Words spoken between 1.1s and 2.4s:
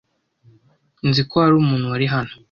ko hari umuntu wari hano.